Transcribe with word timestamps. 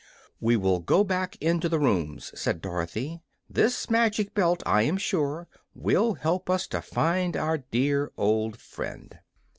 "We 0.39 0.57
will 0.57 0.79
go 0.79 1.03
back 1.03 1.37
into 1.39 1.69
the 1.69 1.77
rooms," 1.77 2.31
said 2.33 2.59
Dorothy. 2.59 3.21
"This 3.47 3.87
magic 3.87 4.33
belt, 4.33 4.63
I 4.65 4.81
am 4.81 4.97
sure, 4.97 5.47
will 5.75 6.15
help 6.15 6.49
us 6.49 6.65
to 6.69 6.81
find 6.81 7.37
our 7.37 7.59
dear 7.59 8.11
old 8.17 8.57
friend." 8.59 9.19